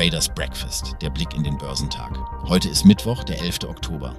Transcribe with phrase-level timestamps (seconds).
[0.00, 2.16] Traders Breakfast, der Blick in den Börsentag.
[2.48, 3.64] Heute ist Mittwoch, der 11.
[3.64, 4.18] Oktober.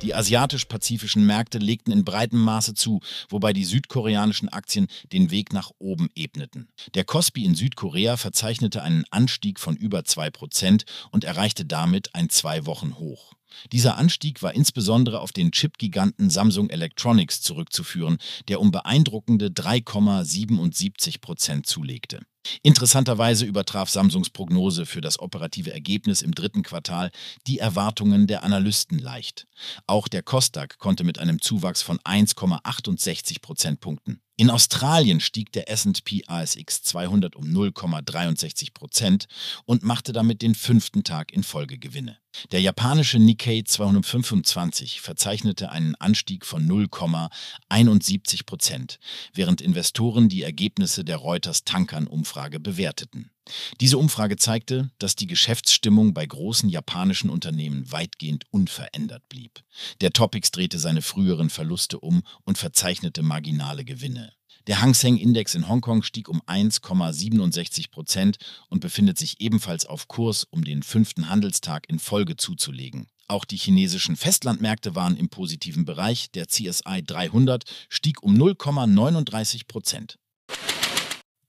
[0.00, 5.72] Die asiatisch-pazifischen Märkte legten in breitem Maße zu, wobei die südkoreanischen Aktien den Weg nach
[5.78, 6.70] oben ebneten.
[6.94, 13.34] Der Kospi in Südkorea verzeichnete einen Anstieg von über 2% und erreichte damit ein Zwei-Wochen-Hoch.
[13.72, 18.18] Dieser Anstieg war insbesondere auf den Chip-Giganten Samsung Electronics zurückzuführen,
[18.48, 22.20] der um beeindruckende 3,77 Prozent zulegte.
[22.62, 27.10] Interessanterweise übertraf Samsungs Prognose für das operative Ergebnis im dritten Quartal
[27.46, 29.46] die Erwartungen der Analysten leicht.
[29.86, 36.24] Auch der Kostak konnte mit einem Zuwachs von 1,68 Prozentpunkten in Australien stieg der SP
[36.26, 39.26] ASX 200 um 0,63 Prozent
[39.66, 42.16] und machte damit den fünften Tag in Folge Gewinne.
[42.50, 48.98] Der japanische Nikkei 225 verzeichnete einen Anstieg von 0,71 Prozent,
[49.34, 51.64] während Investoren die Ergebnisse der Reuters
[52.30, 53.30] Tankern-Umfrage bewerteten.
[53.80, 59.62] Diese Umfrage zeigte, dass die Geschäftsstimmung bei großen japanischen Unternehmen weitgehend unverändert blieb.
[60.00, 64.32] Der Topix drehte seine früheren Verluste um und verzeichnete marginale Gewinne.
[64.66, 68.36] Der Hang Seng Index in Hongkong stieg um 1,67 Prozent
[68.68, 73.06] und befindet sich ebenfalls auf Kurs, um den fünften Handelstag in Folge zuzulegen.
[73.26, 76.30] Auch die chinesischen Festlandmärkte waren im positiven Bereich.
[76.32, 80.19] Der CSI 300 stieg um 0,39 Prozent.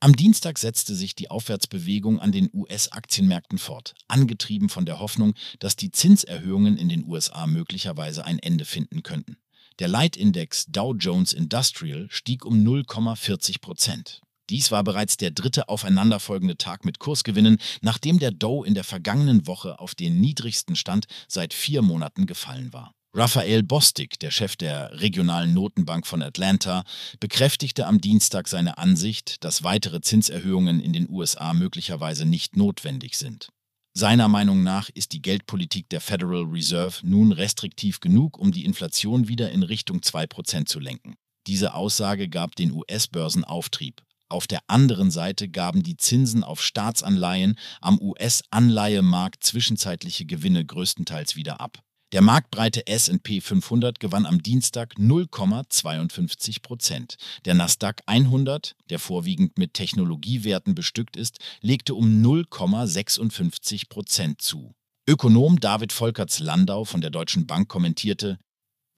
[0.03, 5.75] Am Dienstag setzte sich die Aufwärtsbewegung an den US-Aktienmärkten fort, angetrieben von der Hoffnung, dass
[5.75, 9.37] die Zinserhöhungen in den USA möglicherweise ein Ende finden könnten.
[9.77, 14.21] Der Leitindex Dow Jones Industrial stieg um 0,40 Prozent.
[14.49, 19.45] Dies war bereits der dritte aufeinanderfolgende Tag mit Kursgewinnen, nachdem der Dow in der vergangenen
[19.45, 22.95] Woche auf den niedrigsten Stand seit vier Monaten gefallen war.
[23.13, 26.85] Raphael Bostic, der Chef der regionalen Notenbank von Atlanta,
[27.19, 33.49] bekräftigte am Dienstag seine Ansicht, dass weitere Zinserhöhungen in den USA möglicherweise nicht notwendig sind.
[33.93, 39.27] Seiner Meinung nach ist die Geldpolitik der Federal Reserve nun restriktiv genug, um die Inflation
[39.27, 41.15] wieder in Richtung 2% zu lenken.
[41.47, 44.01] Diese Aussage gab den US-Börsen Auftrieb.
[44.29, 51.59] Auf der anderen Seite gaben die Zinsen auf Staatsanleihen am US-Anleihemarkt zwischenzeitliche Gewinne größtenteils wieder
[51.59, 51.83] ab.
[52.11, 57.15] Der marktbreite S&P 500 gewann am Dienstag 0,52 Prozent.
[57.45, 64.73] Der Nasdaq 100, der vorwiegend mit Technologiewerten bestückt ist, legte um 0,56 Prozent zu.
[65.07, 68.39] Ökonom David Volkerts-Landau von der Deutschen Bank kommentierte,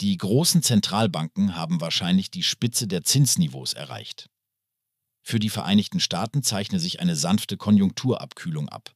[0.02, 4.28] die großen Zentralbanken haben wahrscheinlich die Spitze der Zinsniveaus erreicht.
[5.22, 8.96] Für die Vereinigten Staaten zeichne sich eine sanfte Konjunkturabkühlung ab.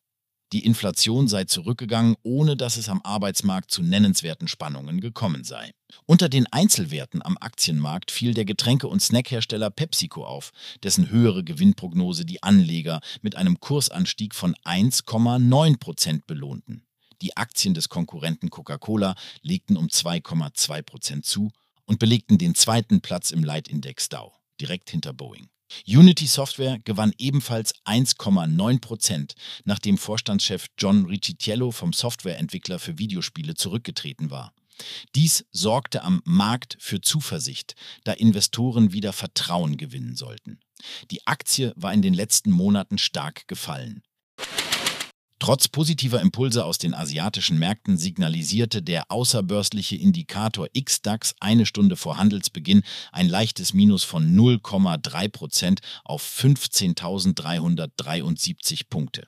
[0.53, 5.71] Die Inflation sei zurückgegangen, ohne dass es am Arbeitsmarkt zu nennenswerten Spannungen gekommen sei.
[6.05, 10.51] Unter den Einzelwerten am Aktienmarkt fiel der Getränke- und Snackhersteller PepsiCo auf,
[10.83, 16.85] dessen höhere Gewinnprognose die Anleger mit einem Kursanstieg von 1,9 Prozent belohnten.
[17.21, 21.51] Die Aktien des Konkurrenten Coca-Cola legten um 2,2 Prozent zu
[21.85, 24.31] und belegten den zweiten Platz im Leitindex Dow,
[24.61, 25.49] direkt hinter Boeing.
[25.85, 29.35] Unity Software gewann ebenfalls 1,9 Prozent,
[29.65, 34.53] nachdem Vorstandschef John Riccitiello vom Softwareentwickler für Videospiele zurückgetreten war.
[35.15, 40.59] Dies sorgte am Markt für Zuversicht, da Investoren wieder Vertrauen gewinnen sollten.
[41.09, 44.03] Die Aktie war in den letzten Monaten stark gefallen.
[45.39, 52.17] Trotz positiver Impulse aus den asiatischen Märkten signalisierte der außerbörsliche Indikator XDAX eine Stunde vor
[52.17, 52.81] Handelsbeginn
[53.11, 59.27] ein leichtes Minus von 0,3 Prozent auf 15.373 Punkte.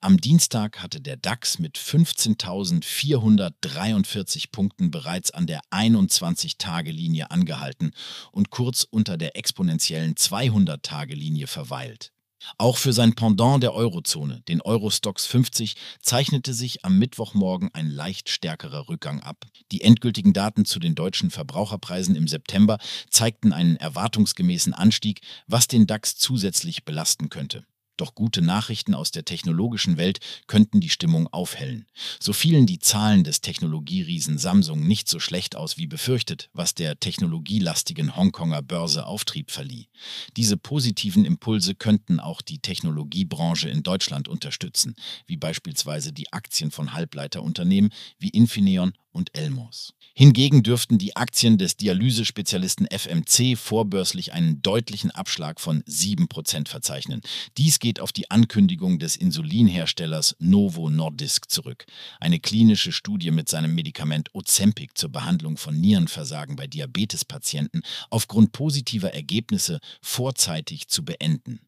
[0.00, 7.92] Am Dienstag hatte der DAX mit 15.443 Punkten bereits an der 21-Tage-Linie angehalten
[8.32, 12.12] und kurz unter der exponentiellen 200-Tage-Linie verweilt.
[12.56, 18.28] Auch für sein Pendant der Eurozone, den Eurostox 50, zeichnete sich am Mittwochmorgen ein leicht
[18.28, 19.44] stärkerer Rückgang ab.
[19.72, 22.78] Die endgültigen Daten zu den deutschen Verbraucherpreisen im September
[23.10, 27.64] zeigten einen erwartungsgemäßen Anstieg, was den DAX zusätzlich belasten könnte.
[27.98, 31.84] Doch gute Nachrichten aus der technologischen Welt könnten die Stimmung aufhellen.
[32.20, 37.00] So fielen die Zahlen des Technologieriesen Samsung nicht so schlecht aus wie befürchtet, was der
[37.00, 39.88] technologielastigen Hongkonger Börse Auftrieb verlieh.
[40.36, 44.94] Diese positiven Impulse könnten auch die Technologiebranche in Deutschland unterstützen,
[45.26, 47.90] wie beispielsweise die Aktien von Halbleiterunternehmen
[48.20, 49.94] wie Infineon und Elmos.
[50.14, 57.20] Hingegen dürften die Aktien des Dialysespezialisten FMC vorbörslich einen deutlichen Abschlag von 7% verzeichnen.
[57.56, 61.86] Dies geht geht auf die Ankündigung des Insulinherstellers Novo Nordisk zurück.
[62.20, 67.80] Eine klinische Studie mit seinem Medikament Ozempic zur Behandlung von Nierenversagen bei Diabetespatienten
[68.10, 71.60] aufgrund positiver Ergebnisse vorzeitig zu beenden.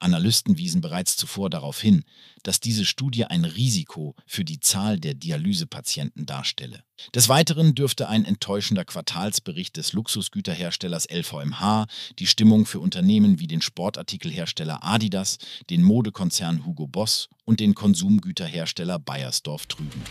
[0.00, 2.04] Analysten wiesen bereits zuvor darauf hin,
[2.42, 6.82] dass diese Studie ein Risiko für die Zahl der Dialysepatienten darstelle.
[7.14, 11.86] Des Weiteren dürfte ein enttäuschender Quartalsbericht des Luxusgüterherstellers LVMH
[12.18, 15.38] die Stimmung für Unternehmen wie den Sportartikelhersteller Adidas,
[15.70, 20.02] den Modekonzern Hugo Boss und den Konsumgüterhersteller Bayersdorf trüben.